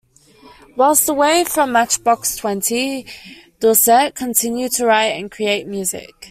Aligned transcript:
Whilst 0.75 1.07
away 1.07 1.43
from 1.43 1.73
Matchbox 1.73 2.35
Twenty, 2.37 3.05
Doucette 3.59 4.15
continued 4.15 4.71
to 4.71 4.87
write 4.87 5.11
and 5.13 5.29
create 5.31 5.67
music. 5.67 6.09